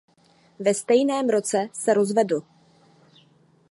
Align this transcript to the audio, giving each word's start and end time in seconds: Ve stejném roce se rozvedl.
Ve 0.59 0.73
stejném 0.73 1.29
roce 1.29 1.67
se 1.73 1.93
rozvedl. 1.93 2.41